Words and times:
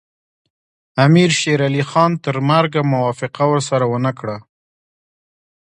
امیر 1.05 1.29
شېر 1.39 1.59
علي 1.67 1.83
خان 1.89 2.11
تر 2.23 2.35
مرګه 2.49 2.81
موافقه 2.93 3.43
ورسره 3.49 3.85
ونه 3.91 4.11
کړه. 4.19 4.37